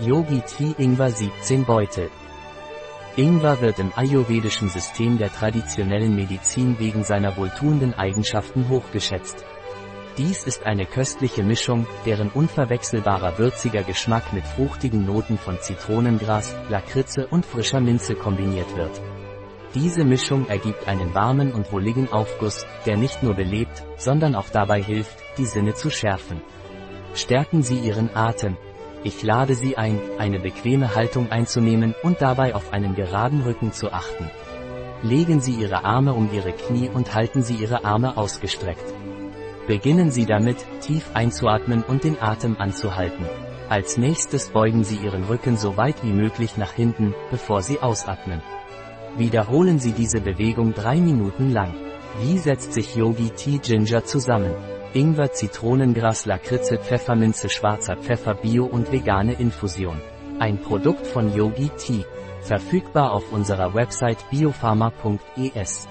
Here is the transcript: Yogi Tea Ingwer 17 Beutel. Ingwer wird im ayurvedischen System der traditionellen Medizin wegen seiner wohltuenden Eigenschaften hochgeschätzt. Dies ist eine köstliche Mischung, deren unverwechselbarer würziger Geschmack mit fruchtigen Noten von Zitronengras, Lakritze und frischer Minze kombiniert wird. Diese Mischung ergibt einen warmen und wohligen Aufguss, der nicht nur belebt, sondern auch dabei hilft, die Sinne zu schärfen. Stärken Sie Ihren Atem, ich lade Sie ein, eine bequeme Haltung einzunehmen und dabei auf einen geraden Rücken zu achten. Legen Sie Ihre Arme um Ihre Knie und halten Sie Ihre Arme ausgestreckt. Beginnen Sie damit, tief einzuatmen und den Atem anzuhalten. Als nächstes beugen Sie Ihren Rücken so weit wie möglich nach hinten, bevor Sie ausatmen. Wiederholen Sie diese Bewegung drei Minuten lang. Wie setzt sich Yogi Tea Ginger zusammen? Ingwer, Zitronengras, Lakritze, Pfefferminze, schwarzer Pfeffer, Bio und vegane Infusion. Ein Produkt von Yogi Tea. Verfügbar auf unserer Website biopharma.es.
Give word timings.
Yogi 0.00 0.40
Tea 0.40 0.74
Ingwer 0.78 1.10
17 1.10 1.66
Beutel. 1.66 2.10
Ingwer 3.16 3.60
wird 3.60 3.78
im 3.78 3.92
ayurvedischen 3.94 4.70
System 4.70 5.18
der 5.18 5.30
traditionellen 5.30 6.16
Medizin 6.16 6.78
wegen 6.78 7.04
seiner 7.04 7.36
wohltuenden 7.36 7.92
Eigenschaften 7.92 8.70
hochgeschätzt. 8.70 9.44
Dies 10.16 10.44
ist 10.44 10.64
eine 10.64 10.86
köstliche 10.86 11.42
Mischung, 11.42 11.86
deren 12.06 12.30
unverwechselbarer 12.30 13.38
würziger 13.38 13.82
Geschmack 13.82 14.32
mit 14.32 14.46
fruchtigen 14.46 15.04
Noten 15.04 15.36
von 15.36 15.60
Zitronengras, 15.60 16.56
Lakritze 16.70 17.26
und 17.26 17.44
frischer 17.44 17.80
Minze 17.80 18.14
kombiniert 18.14 18.74
wird. 18.74 18.98
Diese 19.74 20.04
Mischung 20.04 20.48
ergibt 20.48 20.88
einen 20.88 21.14
warmen 21.14 21.52
und 21.52 21.70
wohligen 21.70 22.10
Aufguss, 22.10 22.66
der 22.86 22.96
nicht 22.96 23.22
nur 23.22 23.34
belebt, 23.34 23.84
sondern 23.98 24.34
auch 24.36 24.48
dabei 24.48 24.82
hilft, 24.82 25.18
die 25.36 25.46
Sinne 25.46 25.74
zu 25.74 25.90
schärfen. 25.90 26.40
Stärken 27.14 27.62
Sie 27.62 27.78
Ihren 27.78 28.16
Atem, 28.16 28.56
ich 29.04 29.22
lade 29.22 29.54
Sie 29.54 29.76
ein, 29.76 29.98
eine 30.18 30.38
bequeme 30.38 30.94
Haltung 30.94 31.30
einzunehmen 31.30 31.94
und 32.02 32.22
dabei 32.22 32.54
auf 32.54 32.72
einen 32.72 32.94
geraden 32.94 33.42
Rücken 33.42 33.72
zu 33.72 33.92
achten. 33.92 34.30
Legen 35.02 35.40
Sie 35.40 35.54
Ihre 35.54 35.84
Arme 35.84 36.14
um 36.14 36.32
Ihre 36.32 36.52
Knie 36.52 36.88
und 36.88 37.14
halten 37.14 37.42
Sie 37.42 37.54
Ihre 37.54 37.84
Arme 37.84 38.16
ausgestreckt. 38.16 38.94
Beginnen 39.66 40.10
Sie 40.10 40.26
damit, 40.26 40.58
tief 40.80 41.10
einzuatmen 41.14 41.82
und 41.82 42.04
den 42.04 42.20
Atem 42.20 42.56
anzuhalten. 42.58 43.26
Als 43.68 43.96
nächstes 43.96 44.50
beugen 44.50 44.84
Sie 44.84 44.96
Ihren 44.96 45.24
Rücken 45.24 45.56
so 45.56 45.76
weit 45.76 46.04
wie 46.04 46.12
möglich 46.12 46.56
nach 46.56 46.72
hinten, 46.72 47.14
bevor 47.30 47.62
Sie 47.62 47.80
ausatmen. 47.80 48.42
Wiederholen 49.16 49.78
Sie 49.78 49.92
diese 49.92 50.20
Bewegung 50.20 50.74
drei 50.74 50.96
Minuten 50.96 51.52
lang. 51.52 51.74
Wie 52.20 52.38
setzt 52.38 52.72
sich 52.72 52.94
Yogi 52.94 53.30
Tea 53.30 53.58
Ginger 53.58 54.04
zusammen? 54.04 54.52
Ingwer, 54.94 55.32
Zitronengras, 55.32 56.26
Lakritze, 56.26 56.76
Pfefferminze, 56.76 57.48
schwarzer 57.48 57.96
Pfeffer, 57.96 58.34
Bio 58.34 58.66
und 58.66 58.92
vegane 58.92 59.32
Infusion. 59.32 59.98
Ein 60.38 60.58
Produkt 60.58 61.06
von 61.06 61.34
Yogi 61.34 61.70
Tea. 61.78 62.04
Verfügbar 62.42 63.12
auf 63.12 63.32
unserer 63.32 63.72
Website 63.72 64.18
biopharma.es. 64.30 65.88